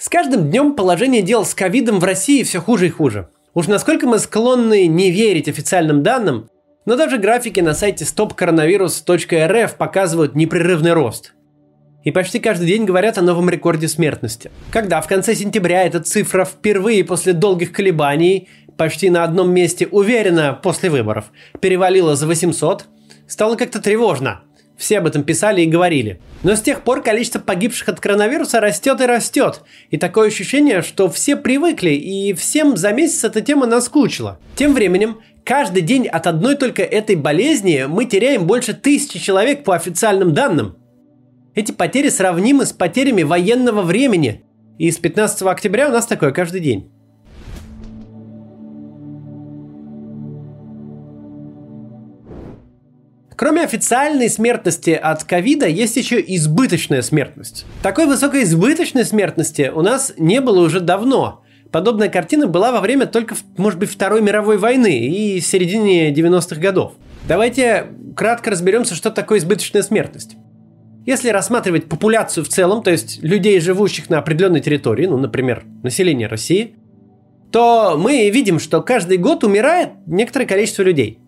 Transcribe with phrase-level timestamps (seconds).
[0.00, 3.28] С каждым днем положение дел с ковидом в России все хуже и хуже.
[3.52, 6.48] Уж насколько мы склонны не верить официальным данным,
[6.86, 11.34] но даже графики на сайте stopcoronavirus.rf показывают непрерывный рост.
[12.02, 14.50] И почти каждый день говорят о новом рекорде смертности.
[14.70, 18.48] Когда в конце сентября эта цифра впервые после долгих колебаний,
[18.78, 21.26] почти на одном месте уверенно после выборов,
[21.60, 22.86] перевалила за 800,
[23.28, 24.40] стало как-то тревожно–
[24.80, 26.20] все об этом писали и говорили.
[26.42, 29.60] Но с тех пор количество погибших от коронавируса растет и растет.
[29.90, 34.40] И такое ощущение, что все привыкли, и всем за месяц эта тема наскучила.
[34.56, 39.76] Тем временем, каждый день от одной только этой болезни мы теряем больше тысячи человек по
[39.76, 40.78] официальным данным.
[41.54, 44.44] Эти потери сравнимы с потерями военного времени.
[44.78, 46.90] И с 15 октября у нас такое каждый день.
[53.40, 57.64] Кроме официальной смертности от ковида, есть еще избыточная смертность.
[57.82, 61.42] Такой высокой избыточной смертности у нас не было уже давно.
[61.72, 66.60] Подобная картина была во время только, может быть, Второй мировой войны и в середине 90-х
[66.60, 66.92] годов.
[67.26, 70.36] Давайте кратко разберемся, что такое избыточная смертность.
[71.06, 76.28] Если рассматривать популяцию в целом, то есть людей, живущих на определенной территории, ну, например, население
[76.28, 76.74] России,
[77.50, 81.20] то мы видим, что каждый год умирает некоторое количество людей.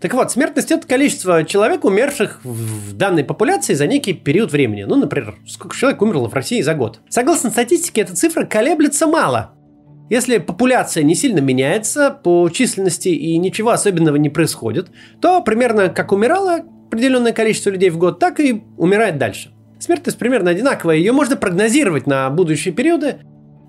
[0.00, 4.84] Так вот, смертность– это количество человек, умерших в данной популяции за некий период времени.
[4.84, 7.00] Ну, например, сколько человек умерло в России за год.
[7.08, 9.54] Согласно статистике, эта цифра колеблется мало.
[10.10, 14.88] Если популяция не сильно меняется по численности и ничего особенного не происходит,
[15.20, 19.52] то примерно как умирало определенное количество людей в год, так и умирает дальше.
[19.78, 23.16] Смертность примерно одинаковая, ее можно прогнозировать на будущие периоды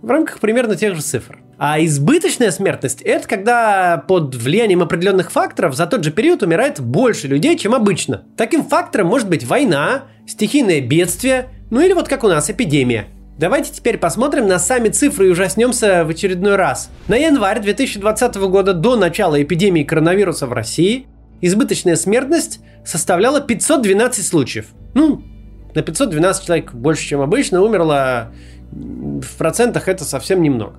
[0.02, 1.40] в рамках примерно тех же цифр.
[1.58, 7.28] А избыточная смертность– это когда под влиянием определенных факторов за тот же период умирает больше
[7.28, 8.26] людей, чем обычно.
[8.36, 13.08] Таким фактором может быть война, стихийное бедствие, ну или вот как у нас эпидемия.
[13.38, 16.90] Давайте теперь посмотрим на сами цифры и ужаснемся в очередной раз.
[17.08, 21.08] На январь 2020 года до начала эпидемии коронавируса в России
[21.42, 24.68] избыточная смертность составляла 512 случаев.
[24.94, 25.22] Ну,
[25.74, 28.32] на 512 человек больше, чем обычно, умерло
[28.72, 30.76] в процентах это совсем немного.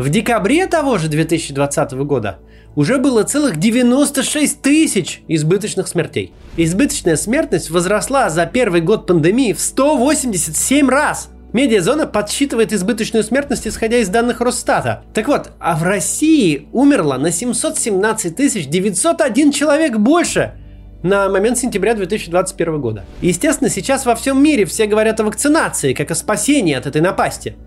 [0.00, 2.38] В декабре того же 2020 года
[2.74, 6.32] уже было целых 96 тысяч избыточных смертей.
[6.56, 11.28] Избыточная смертность возросла за первый год пандемии в 187 раз.
[11.52, 15.02] Медиазона подсчитывает избыточную смертность, исходя из данных Росстата.
[15.12, 20.54] Так вот, а в России умерло на 717 901 человек больше
[21.02, 23.04] на момент сентября 2021 года.
[23.20, 27.54] Естественно, сейчас во всем мире все говорят о вакцинации, как о спасении от этой напасти–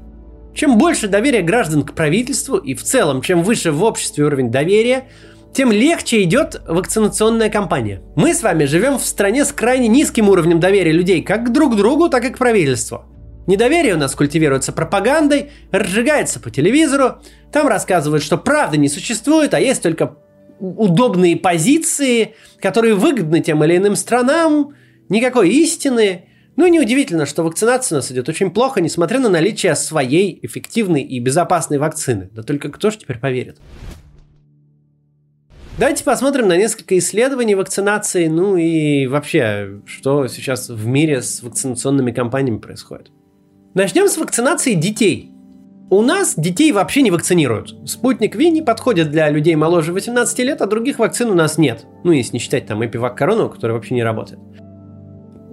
[0.53, 5.07] чем больше доверия граждан к правительству и в целом, чем выше в обществе уровень доверия,
[5.53, 8.01] тем легче идет вакцинационная кампания.
[8.15, 11.77] Мы с вами живем в стране с крайне низким уровнем доверия людей как друг к
[11.77, 13.05] другу, так и к правительству.
[13.45, 17.17] Недоверие у нас культивируется пропагандой, разжигается по телевизору,
[17.51, 20.15] там рассказывают, что правды не существует, а есть только
[20.59, 24.75] удобные позиции, которые выгодны тем или иным странам,
[25.09, 26.25] никакой истины,
[26.55, 31.01] ну и неудивительно, что вакцинация у нас идет очень плохо, несмотря на наличие своей эффективной
[31.01, 32.29] и безопасной вакцины.
[32.31, 33.57] Да только кто же теперь поверит?
[35.79, 42.11] Давайте посмотрим на несколько исследований вакцинации, ну и вообще, что сейчас в мире с вакцинационными
[42.11, 43.09] кампаниями происходит.
[43.73, 45.31] Начнем с вакцинации детей.
[45.89, 47.75] У нас детей вообще не вакцинируют.
[47.89, 51.87] Спутник Ви не подходит для людей моложе 18 лет, а других вакцин у нас нет.
[52.03, 54.39] Ну, если не считать там эпивак корону, который вообще не работает.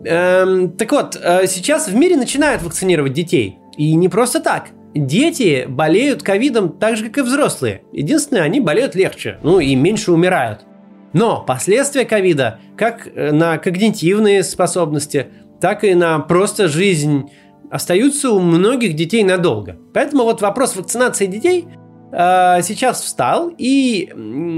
[0.04, 3.58] Эм, так вот, э, сейчас в мире начинают вакцинировать детей.
[3.76, 4.70] И не просто так.
[4.94, 7.82] Дети болеют ковидом так же, как и взрослые.
[7.92, 10.64] Единственное, они болеют легче, ну и меньше умирают.
[11.12, 15.26] Но последствия ковида, как э, на когнитивные способности,
[15.60, 17.30] так и на просто жизнь,
[17.70, 19.78] остаются у многих детей надолго.
[19.94, 21.68] Поэтому вот вопрос вакцинации детей
[22.12, 24.10] э, сейчас встал, и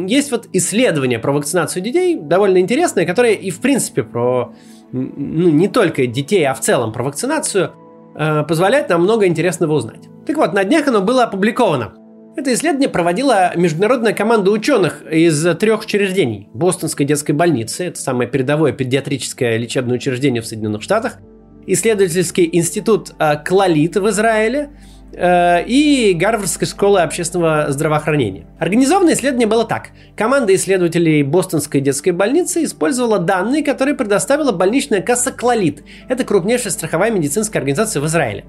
[0.06, 4.54] есть вот исследование про вакцинацию детей, довольно интересное, которое и в принципе про
[4.92, 7.72] ну, не только детей, а в целом про вакцинацию,
[8.14, 10.08] э, позволяет нам много интересного узнать.
[10.26, 11.94] Так вот, на днях оно было опубликовано.
[12.36, 16.48] Это исследование проводила международная команда ученых из трех учреждений.
[16.54, 21.18] Бостонской детской больницы, это самое передовое педиатрическое лечебное учреждение в Соединенных Штатах,
[21.66, 24.70] исследовательский институт э, Клалит в Израиле–
[25.14, 28.46] и Гарвардской школы общественного здравоохранения.
[28.58, 29.90] Организованное исследование было так.
[30.16, 35.84] Команда исследователей Бостонской детской больницы использовала данные, которые предоставила больничная касса Клалит.
[36.08, 38.44] Это крупнейшая страховая медицинская организация в Израиле.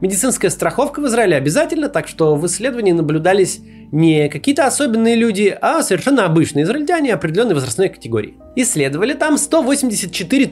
[0.00, 3.60] Медицинская страховка в Израиле обязательно, так что в исследовании наблюдались
[3.90, 8.36] не какие-то особенные люди, а совершенно обычные израильтяне определенной возрастной категории.
[8.54, 10.46] Исследовали там 184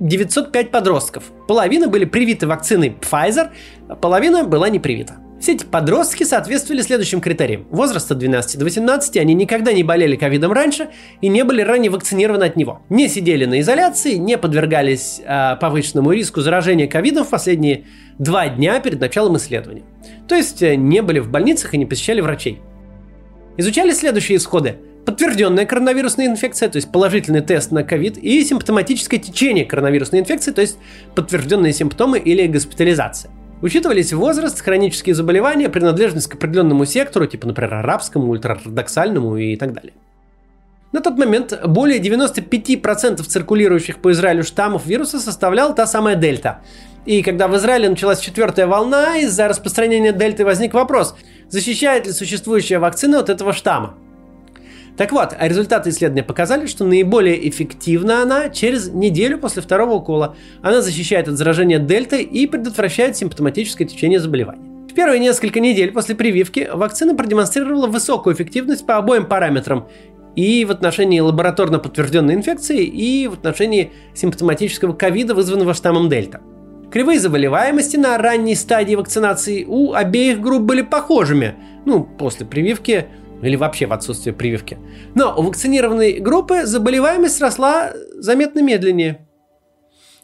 [0.00, 1.24] 905 подростков.
[1.46, 3.50] Половина были привиты вакциной Pfizer,
[4.00, 5.16] половина была не привита.
[5.40, 7.66] Все эти подростки соответствовали следующим критериям.
[7.70, 10.88] Возраста 12 до 18, они никогда не болели ковидом раньше
[11.20, 12.80] и не были ранее вакцинированы от него.
[12.88, 17.84] Не сидели на изоляции, не подвергались э, повышенному риску заражения ковидом в последние
[18.18, 19.82] два дня перед началом исследования.
[20.26, 22.60] То есть э, не были в больницах и не посещали врачей.
[23.58, 24.76] Изучали следующие исходы.
[25.04, 30.62] Подтвержденная коронавирусная инфекция, то есть положительный тест на ковид, и симптоматическое течение коронавирусной инфекции, то
[30.62, 30.78] есть
[31.14, 33.30] подтвержденные симптомы или госпитализация.
[33.62, 39.94] Учитывались возраст, хронические заболевания, принадлежность к определенному сектору, типа, например, арабскому, ультраортодоксальному и так далее.
[40.92, 46.60] На тот момент более 95% циркулирующих по Израилю штаммов вируса составляла та самая дельта.
[47.06, 51.16] И когда в Израиле началась четвертая волна, из-за распространения дельты возник вопрос,
[51.48, 53.94] защищает ли существующая вакцина от этого штамма.
[54.96, 60.36] Так вот, а результаты исследования показали, что наиболее эффективна она через неделю после второго укола.
[60.62, 64.88] Она защищает от заражения дельтой и предотвращает симптоматическое течение заболевания.
[64.90, 69.86] В первые несколько недель после прививки вакцина продемонстрировала высокую эффективность по обоим параметрам
[70.34, 76.40] и в отношении лабораторно подтвержденной инфекции, и в отношении симптоматического ковида, вызванного штаммом дельта.
[76.90, 81.54] Кривые заболеваемости на ранней стадии вакцинации у обеих групп были похожими,
[81.84, 83.06] ну, после прививки
[83.42, 84.78] или вообще в отсутствие прививки.
[85.14, 89.26] Но у вакцинированной группы заболеваемость росла заметно медленнее.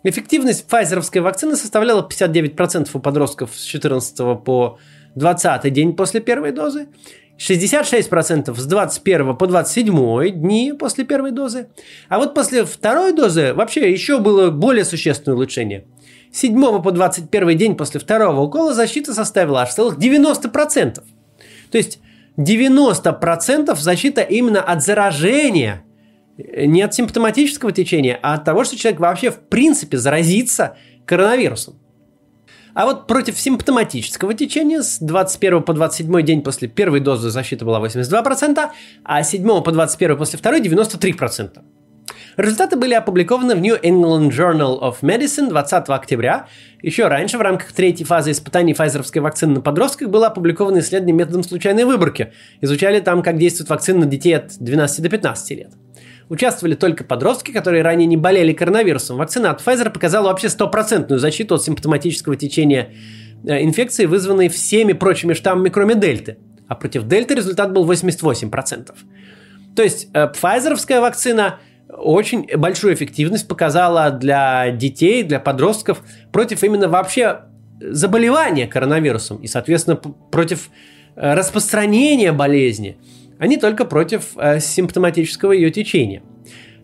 [0.04, 4.78] Эффективность файзеровской вакцины составляла 59% у подростков с 14 по
[5.14, 6.88] 20 день после первой дозы,
[7.38, 11.68] 66% с 21 по 27 дни после первой дозы.
[12.08, 15.86] А вот после второй дозы вообще еще было более существенное улучшение.
[16.32, 20.94] С 7 по 21 день после второго укола защита составила аж целых 90%.
[20.94, 22.00] То есть
[22.38, 25.84] 90% защита именно от заражения,
[26.36, 31.74] не от симптоматического течения, а от того, что человек вообще в принципе заразится коронавирусом.
[32.74, 37.80] А вот против симптоматического течения с 21 по 27 день после первой дозы защита была
[37.80, 38.70] 82%,
[39.04, 41.60] а с 7 по 21 после второй 93%.
[42.36, 46.46] Результаты были опубликованы в New England Journal of Medicine 20 октября.
[46.80, 51.42] Еще раньше, в рамках третьей фазы испытаний файзеровской вакцины на подростках, было опубликовано исследование методом
[51.42, 52.32] случайной выборки.
[52.62, 55.72] Изучали там, как действует вакцина на детей от 12 до 15 лет.
[56.30, 59.18] Участвовали только подростки, которые ранее не болели коронавирусом.
[59.18, 62.94] Вакцина от Pfizer показала вообще стопроцентную защиту от симптоматического течения
[63.44, 66.38] э, инфекции, вызванной всеми прочими штаммами, кроме дельты.
[66.66, 68.94] А против дельты результат был 88%.
[69.76, 70.32] То есть э,
[71.00, 71.58] вакцина–
[71.96, 76.02] очень большую эффективность показала для детей, для подростков
[76.32, 77.42] против именно вообще
[77.80, 80.70] заболевания коронавирусом и, соответственно, против
[81.16, 82.96] э, распространения болезни,
[83.38, 86.22] а не только против э, симптоматического ее течения.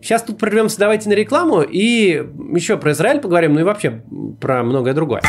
[0.01, 2.23] Сейчас тут прервемся, давайте на рекламу и
[2.53, 4.01] еще про Израиль поговорим, ну и вообще
[4.39, 5.21] про многое другое.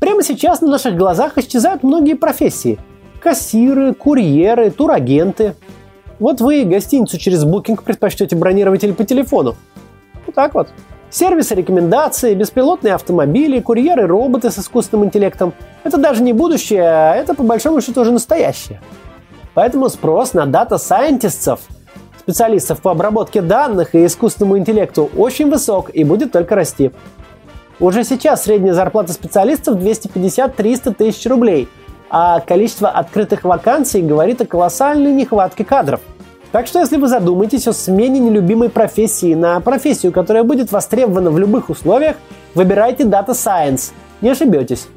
[0.00, 2.78] Прямо сейчас на наших глазах исчезают многие профессии.
[3.22, 5.54] Кассиры, курьеры, турагенты–
[6.20, 9.56] вот вы гостиницу через Booking предпочтете бронировать или по телефону.
[10.26, 10.68] Вот так вот.
[11.10, 17.34] Сервисы, рекомендации, беспилотные автомобили, курьеры, роботы с искусственным интеллектом– это даже не будущее, а это
[17.34, 18.80] по большому счету уже настоящее.
[19.54, 21.60] Поэтому спрос на дата-сайентистов,
[22.20, 26.92] специалистов по обработке данных и искусственному интеллекту очень высок и будет только расти.
[27.80, 31.68] Уже сейчас средняя зарплата специалистов 250-300 тысяч рублей–
[32.10, 36.00] а количество открытых вакансий говорит о колоссальной нехватке кадров.
[36.50, 41.38] Так что если вы задумаетесь о смене нелюбимой профессии на профессию, которая будет востребована в
[41.38, 42.16] любых условиях,
[42.56, 43.92] выбирайте Data Science.
[44.20, 44.88] Не ошибетесь.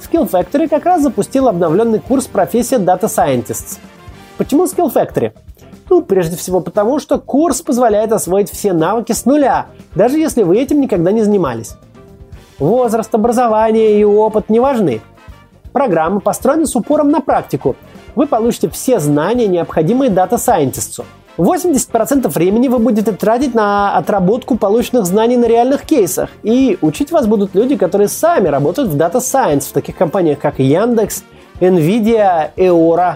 [0.00, 3.78] Skill Factory как раз запустил обновленный курс профессия Data Scientists.
[4.36, 5.32] Почему Skill Factory?
[5.90, 9.66] Ну, прежде всего потому, что курс позволяет освоить все навыки с нуля,
[9.96, 11.74] даже если вы этим никогда не занимались.
[12.60, 15.00] Возраст, образование и опыт не важны–
[15.72, 17.76] Программа построена с упором на практику.
[18.14, 21.04] Вы получите все знания, необходимые дата-сайентисту.
[21.36, 26.30] 80% времени вы будете тратить на отработку полученных знаний на реальных кейсах.
[26.42, 30.58] И учить вас будут люди, которые сами работают в Data Science в таких компаниях, как
[30.58, 31.22] Яндекс,
[31.60, 33.14] Nvidia, Eora.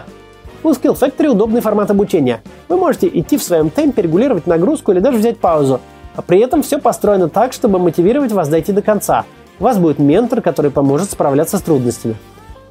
[0.63, 2.41] У Skill Factory удобный формат обучения.
[2.69, 5.81] Вы можете идти в своем темпе, регулировать нагрузку или даже взять паузу.
[6.15, 9.25] А при этом все построено так, чтобы мотивировать вас дойти до конца.
[9.59, 12.15] У вас будет ментор, который поможет справляться с трудностями.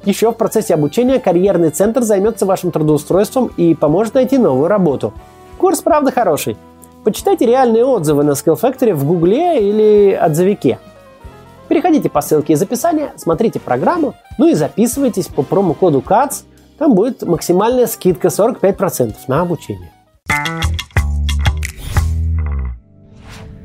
[0.05, 5.13] Еще в процессе обучения карьерный центр займется вашим трудоустройством и поможет найти новую работу.
[5.57, 6.57] Курс, правда, хороший.
[7.05, 10.79] Почитайте реальные отзывы на Skill Factory в Гугле или отзывике.
[11.69, 16.43] Переходите по ссылке из описания, смотрите программу, ну и записывайтесь по промокоду КАЦ.
[16.77, 19.92] Там будет максимальная скидка 45% на обучение.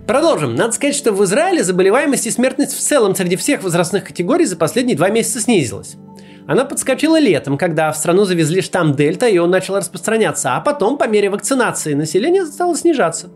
[0.09, 0.55] Продолжим.
[0.55, 4.57] Надо сказать, что в Израиле заболеваемость и смертность в целом среди всех возрастных категорий за
[4.57, 5.97] последние два месяца снизилась.
[6.47, 10.97] Она подскочила летом, когда в страну завезли штамм Дельта, и он начал распространяться, а потом,
[10.97, 13.29] по мере вакцинации, население стало снижаться.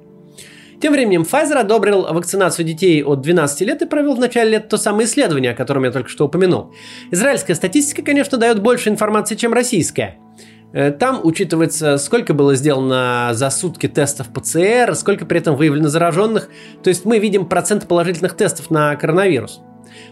[0.81, 4.79] Тем временем Pfizer одобрил вакцинацию детей от 12 лет и провел в начале лет то
[4.79, 6.73] самое исследование, о котором я только что упомянул.
[7.11, 10.17] Израильская статистика, конечно, дает больше информации, чем российская.
[10.73, 16.49] Э, там учитывается, сколько было сделано за сутки тестов ПЦР, сколько при этом выявлено зараженных.
[16.83, 19.61] То есть мы видим процент положительных тестов на коронавирус.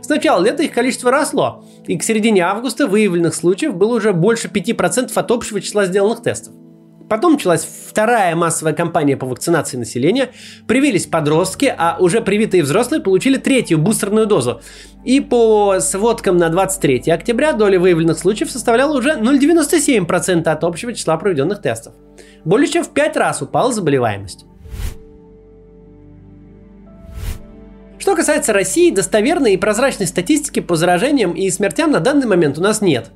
[0.03, 4.49] С начала лета их количество росло, и к середине августа выявленных случаев было уже больше
[4.49, 6.55] 5% от общего числа сделанных тестов.
[7.11, 10.31] Потом началась вторая массовая кампания по вакцинации населения.
[10.69, 14.61] Привились подростки, а уже привитые взрослые получили третью бустерную дозу.
[15.05, 21.17] И по сводкам на 23 октября доля выявленных случаев составляла уже 0,97% от общего числа
[21.17, 21.95] проведенных тестов.
[22.45, 24.45] Более чем в 5 раз упала заболеваемость.
[27.99, 32.63] Что касается России, достоверной и прозрачной статистики по заражениям и смертям на данный момент у
[32.63, 33.11] нас нет.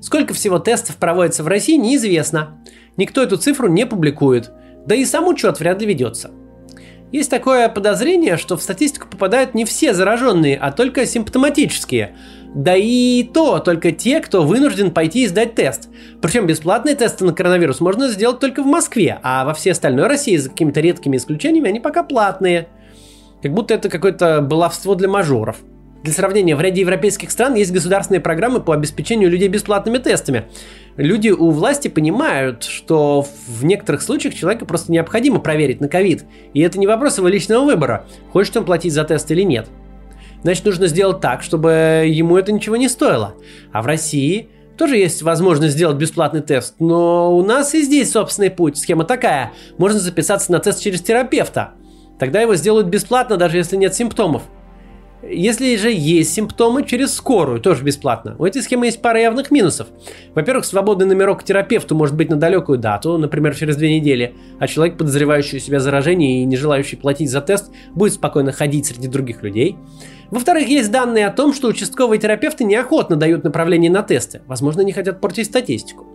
[0.00, 2.62] Сколько всего тестов проводится в России, неизвестно.
[2.96, 4.50] Никто эту цифру не публикует,
[4.86, 6.30] да и сам учет вряд ли ведется.
[7.12, 12.16] Есть такое подозрение, что в статистику попадают не все зараженные, а только симптоматические.
[12.54, 15.88] Да и то, только те, кто вынужден пойти и сдать тест.
[16.22, 20.36] Причем бесплатные тесты на коронавирус можно сделать только в Москве, а во всей остальной России,
[20.36, 22.68] за какими-то редкими исключениями, они пока платные.
[23.42, 25.56] Как будто это какое-то баловство для мажоров.
[26.02, 30.44] Для сравнения, в ряде европейских стран есть государственные программы по обеспечению людей бесплатными тестами.
[30.96, 36.24] Люди у власти понимают, что в некоторых случаях человека просто необходимо проверить на ковид.
[36.54, 39.68] И это не вопрос его личного выбора, хочет он платить за тест или нет.
[40.42, 43.34] Значит, нужно сделать так, чтобы ему это ничего не стоило.
[43.70, 48.50] А в России тоже есть возможность сделать бесплатный тест, но у нас и здесь собственный
[48.50, 48.78] путь.
[48.78, 49.52] Схема такая.
[49.76, 51.72] Можно записаться на тест через терапевта.
[52.18, 54.44] Тогда его сделают бесплатно, даже если нет симптомов.
[55.22, 58.36] Если же есть симптомы, через скорую, тоже бесплатно.
[58.38, 59.88] У этой схемы есть пара явных минусов.
[60.34, 64.66] Во-первых, свободный номерок к терапевту может быть на далекую дату, например, через две недели, а
[64.66, 69.08] человек, подозревающий у себя заражение и не желающий платить за тест, будет спокойно ходить среди
[69.08, 69.76] других людей.
[70.30, 74.42] Во-вторых, есть данные о том, что участковые терапевты неохотно дают направление на тесты.
[74.46, 76.06] Возможно, не хотят портить статистику.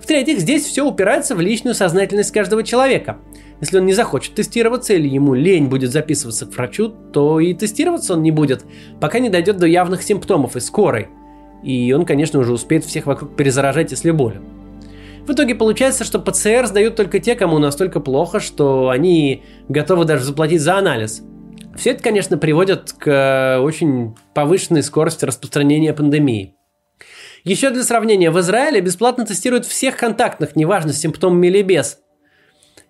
[0.00, 3.18] В-третьих, здесь все упирается в личную сознательность каждого человека.
[3.60, 8.14] Если он не захочет тестироваться или ему лень будет записываться к врачу, то и тестироваться
[8.14, 8.64] он не будет,
[9.00, 11.08] пока не дойдет до явных симптомов и скорой.
[11.62, 14.44] И он, конечно, уже успеет всех вокруг перезаражать, если болен.
[15.26, 20.24] В итоге получается, что ПЦР сдают только те, кому настолько плохо, что они готовы даже
[20.24, 21.22] заплатить за анализ.
[21.76, 26.54] Все это, конечно, приводит к очень повышенной скорости распространения пандемии.
[27.42, 31.98] Еще для сравнения, в Израиле бесплатно тестируют всех контактных, неважно, с симптомами или без.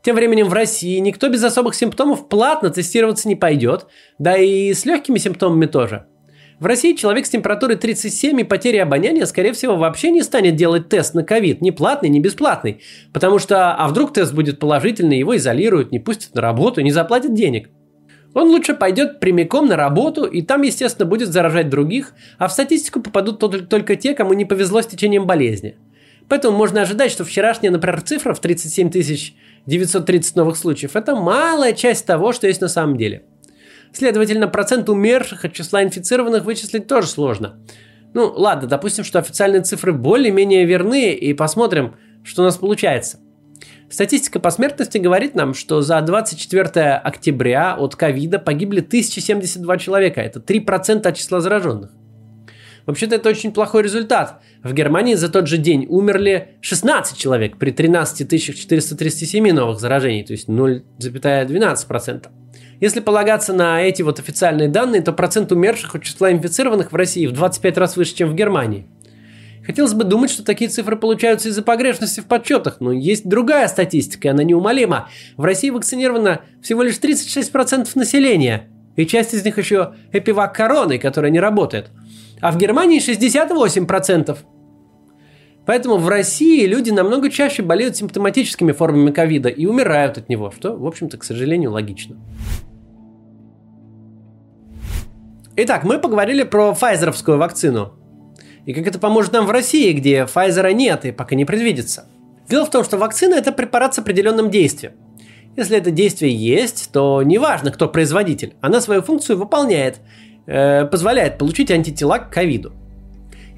[0.02, 3.86] Тем временем в России никто без особых симптомов платно тестироваться не пойдет,
[4.18, 6.06] да и с легкими симптомами тоже.
[6.58, 10.88] В России человек с температурой 37 и потерей обоняния, скорее всего, вообще не станет делать
[10.88, 12.80] тест на ковид, ни платный, ни бесплатный.
[13.12, 17.34] Потому что, а вдруг тест будет положительный, его изолируют, не пустят на работу, не заплатят
[17.34, 17.68] денег.
[18.32, 23.00] Он лучше пойдет прямиком на работу, и там, естественно, будет заражать других, а в статистику
[23.00, 23.38] попадут
[23.68, 25.76] только те, кому не повезло с течением болезни.
[26.28, 29.34] Поэтому можно ожидать, что вчерашняя, например, цифра в 37 тысяч
[29.66, 33.24] 930 новых случаев– это малая часть того, что есть на самом деле.
[33.92, 37.58] Следовательно, процент умерших от числа инфицированных вычислить тоже сложно.
[38.12, 43.18] Ну, ладно, допустим, что официальные цифры более-менее верны, и посмотрим, что у нас получается.
[43.88, 50.20] Статистика по смертности говорит нам, что за 24 октября от ковида погибли 1072 человека.
[50.20, 51.90] Это 3% от числа зараженных.
[52.86, 54.40] Вообще-то это очень плохой результат.
[54.62, 60.32] В Германии за тот же день умерли 16 человек при 13 437 новых заражений, то
[60.32, 62.26] есть 0,12%.
[62.78, 67.26] Если полагаться на эти вот официальные данные, то процент умерших от числа инфицированных в России
[67.26, 68.86] в 25 раз выше, чем в Германии.
[69.64, 74.28] Хотелось бы думать, что такие цифры получаются из-за погрешности в подсчетах, но есть другая статистика,
[74.28, 75.08] и она неумолима.
[75.36, 81.32] В России вакцинировано всего лишь 36% населения, и часть из них еще эпивак короной, которая
[81.32, 81.88] не работает–
[82.46, 84.38] а в Германии 68%.
[85.66, 90.76] Поэтому в России люди намного чаще болеют симптоматическими формами ковида и умирают от него, что,
[90.76, 92.16] в общем-то, к сожалению, логично.
[95.56, 97.94] Итак, мы поговорили про файзеровскую вакцину.
[98.64, 102.06] И как это поможет нам в России, где Pfizer нет и пока не предвидится.
[102.48, 104.92] Дело в том, что вакцина– это препарат с определенным действием.
[105.56, 109.98] Если это действие есть, то неважно, кто производитель, она свою функцию выполняет–
[110.46, 112.72] позволяет получить антитела к ковиду.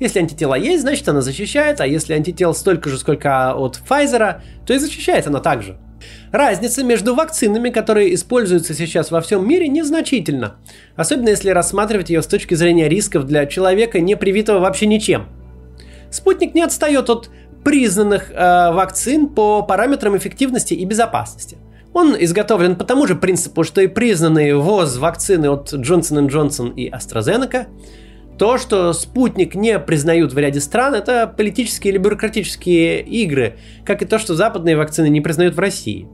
[0.00, 4.74] Если антитела есть, значит она защищает, а если антител столько же, сколько от Pfizer, то
[4.74, 5.76] и защищает она также.
[6.30, 10.56] Разница между вакцинами, которые используются сейчас во всем мире, незначительна.
[10.94, 15.26] Особенно если рассматривать ее с точки зрения рисков для человека, не привитого вообще ничем.
[16.10, 17.30] Спутник не отстает от
[17.64, 21.58] признанных э, вакцин по параметрам эффективности и безопасности.
[21.98, 26.88] Он изготовлен по тому же принципу, что и признанные ВОЗ вакцины от Johnson Johnson и
[26.88, 27.66] AstraZeneca.
[28.38, 34.04] То, что спутник не признают в ряде стран, это политические или бюрократические игры, как и
[34.04, 36.06] то, что западные вакцины не признают в России.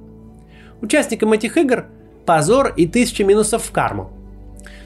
[0.81, 1.85] Участникам этих игр
[2.25, 4.24] позор и тысячи минусов в карму.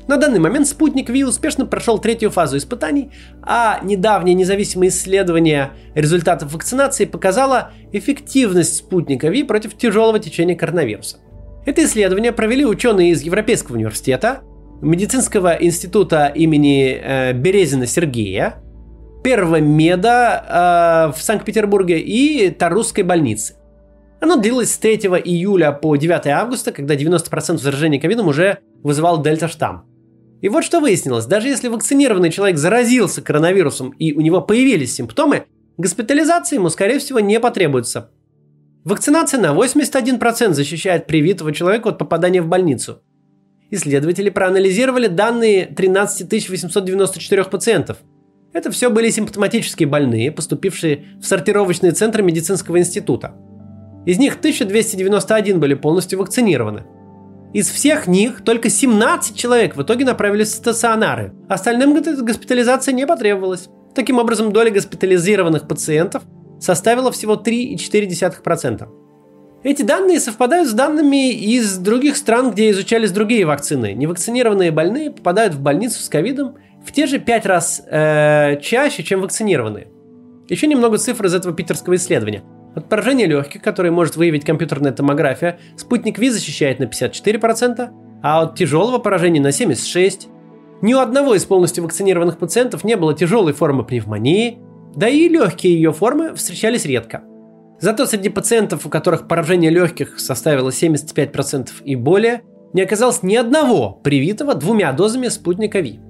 [0.09, 3.11] На данный момент спутник Ви успешно прошел третью фазу испытаний,
[3.43, 11.19] а недавнее независимое исследование результатов вакцинации показало эффективность спутника Ви против тяжелого течения коронавируса.
[11.67, 14.41] Это исследование провели ученые из Европейского университета,
[14.81, 18.63] медицинского института имени э, Березина Сергея,
[19.23, 23.57] Первого меда э, в Санкт-Петербурге и Тарусской больницы.
[24.23, 29.98] Оно длилось с 3 июля по 9 августа, когда 90% заражения ковидом уже вызывал дельта-штамм.
[30.41, 31.27] И вот что выяснилось.
[31.27, 37.21] Даже если вакцинированный человек заразился коронавирусом и у него появились симптомы, госпитализация ему, скорее всего,
[37.21, 38.11] не потребуется.
[38.85, 43.03] Вакцинация на 81% защищает привитого человека от попадания в больницу.
[43.71, 47.99] Исследователи проанализировали данные 13 894 пациентов.
[48.55, 53.35] Это все были симптоматические больные, поступившие в сортировочные центры медицинского института.
[54.07, 56.85] Из них 1291 были полностью вакцинированы–
[57.53, 61.33] из всех них только 17 человек в итоге направились в стационары.
[61.49, 63.69] Остальным госпитализация не потребовалась.
[63.95, 66.23] Таким образом, доля госпитализированных пациентов
[66.61, 68.87] составила всего 3,4%.
[69.65, 73.93] Эти данные совпадают с данными из других стран, где изучались другие вакцины.
[73.95, 79.21] Невакцинированные больные попадают в больницу с ковидом в те же 5 раз э, чаще, чем
[79.21, 79.89] вакцинированные.
[80.49, 82.43] Еще немного цифр из этого питерского исследования–
[82.79, 87.91] от поражения легких, которые может выявить компьютерная томография, спутник Ви защищает на 54%,
[88.23, 90.29] а от тяжелого поражения на 76%.
[90.81, 94.59] Ни у одного из полностью вакцинированных пациентов не было тяжелой формы пневмонии,
[94.95, 97.23] да и легкие ее формы встречались редко.
[97.81, 104.01] Зато среди пациентов, у которых поражение легких составило 75% и более, не оказалось ни одного
[104.05, 106.01] привитого двумя дозами спутника Ви.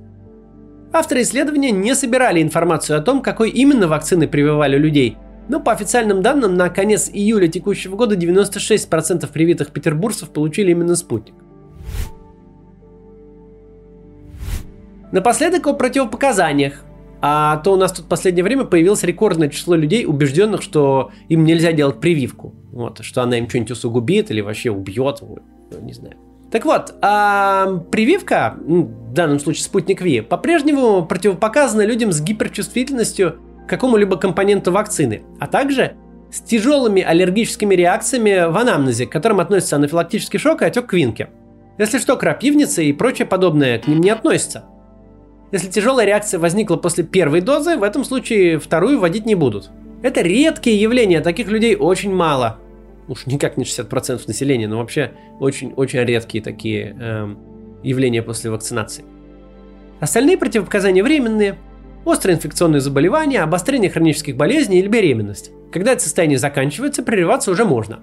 [0.92, 5.16] Авторы исследования не собирали информацию о том, какой именно вакцины прививали людей–
[5.48, 11.34] но по официальным данным, на конец июля текущего года 96% привитых петербуржцев получили именно спутник.
[15.10, 16.84] Напоследок о противопоказаниях.
[17.20, 21.44] А то у нас тут в последнее время появилось рекордное число людей, убежденных, что им
[21.44, 22.54] нельзя делать прививку.
[22.70, 25.20] Вот, что она им что-нибудь усугубит или вообще убьет.
[25.80, 26.14] Не знаю.
[26.52, 34.16] Так вот, а прививка, в данном случае спутник Ви, по-прежнему противопоказана людям с гиперчувствительностью какому-либо
[34.16, 35.96] компоненту вакцины, а также
[36.30, 41.28] с тяжелыми аллергическими реакциями в анамнезе, к которым относятся анафилактический шок и отек квинки.
[41.78, 44.64] Если что, крапивница и прочее подобное к ним не относятся.
[45.52, 49.70] Если тяжелая реакция возникла после первой дозы, в этом случае вторую вводить не будут.
[50.02, 52.58] Это редкие явления, таких людей очень мало.
[53.08, 57.38] Уж никак не 60% населения, но вообще очень-очень редкие такие эм,
[57.82, 59.04] явления после вакцинации.
[60.00, 61.56] Остальные противопоказания временные,
[62.08, 65.50] острые инфекционные заболевания, обострение хронических болезней или беременность.
[65.70, 68.00] Когда это состояние заканчивается, прививаться уже можно.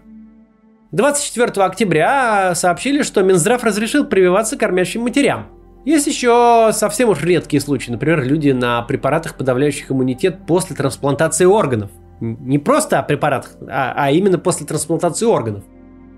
[0.91, 5.47] 24 октября сообщили, что Минздрав разрешил прививаться кормящим матерям.
[5.83, 11.91] Есть еще совсем уж редкие случаи, например, люди на препаратах, подавляющих иммунитет после трансплантации органов.
[12.19, 15.63] Не просто о препаратах, а, а именно после трансплантации органов.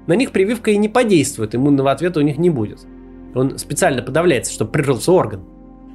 [0.05, 2.79] На них прививка и не подействует, иммунного ответа у них не будет.
[3.35, 5.43] Он специально подавляется, чтобы прижился орган.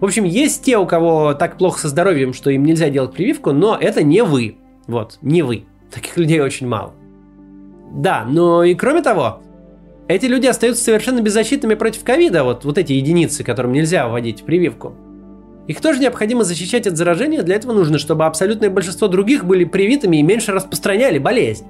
[0.03, 3.53] В общем, есть те, у кого так плохо со здоровьем, что им нельзя делать прививку,
[3.53, 4.57] но это не вы.
[4.88, 5.65] Вот, не вы.
[5.95, 6.93] Таких людей очень мало.
[7.95, 9.43] Да, но и кроме того,
[10.09, 14.97] эти люди остаются совершенно беззащитными против ковида, вот, вот эти единицы, которым нельзя вводить прививку.
[15.69, 20.17] Их тоже необходимо защищать от заражения, для этого нужно, чтобы абсолютное большинство других были привитыми
[20.17, 21.67] и меньше распространяли болезнь.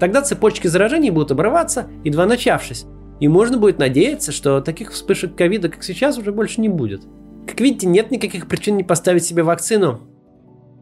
[0.00, 2.86] Тогда цепочки заражений будут обрываться, едва начавшись,
[3.20, 7.02] и можно будет надеяться, что таких вспышек ковида, как сейчас, уже больше не будет.
[7.46, 10.00] Как видите, нет никаких причин не поставить себе вакцину.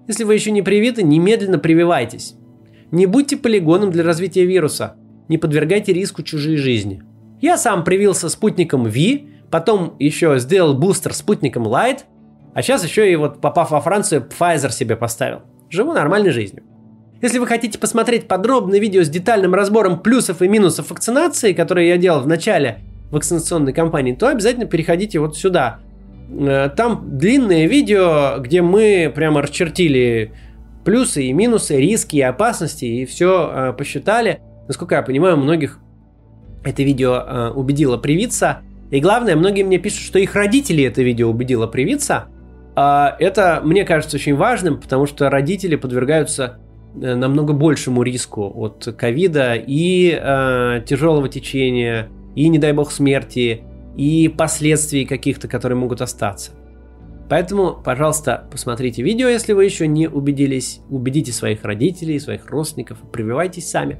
[0.09, 2.35] Если вы еще не привиты, немедленно прививайтесь.
[2.90, 4.96] Не будьте полигоном для развития вируса.
[5.29, 7.03] Не подвергайте риску чужие жизни.
[7.40, 9.20] Я сам привился спутником V,
[9.51, 12.01] потом еще сделал бустер спутником Light,
[12.53, 15.42] а сейчас еще и вот попав во Францию, Pfizer себе поставил.
[15.70, 16.64] Живу нормальной жизнью.
[17.23, 21.96] Если вы хотите посмотреть подробное видео с детальным разбором плюсов и минусов вакцинации, которые я
[21.96, 25.81] делал в начале вакцинационной кампании, то обязательно переходите вот сюда,
[26.77, 30.33] там длинное видео, где мы прямо расчертили
[30.85, 34.40] плюсы и минусы, риски и опасности, и все э, посчитали.
[34.66, 35.79] Насколько я понимаю, многих
[36.64, 38.62] это видео э, убедило привиться.
[38.90, 42.27] И главное, многие мне пишут, что их родители это видео убедило привиться.
[42.77, 46.59] А это, мне кажется, очень важным, потому что родители подвергаются
[46.95, 53.62] намного большему риску от ковида и э, тяжелого течения, и, не дай бог, смерти,
[53.96, 56.53] и последствий каких-то, которые могут остаться.
[57.29, 60.81] Поэтому, пожалуйста, посмотрите видео, если вы еще не убедились.
[60.90, 63.98] Убедите своих родителей, своих родственников, прививайтесь сами.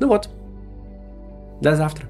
[0.00, 0.28] Ну вот.
[1.60, 2.08] До завтра.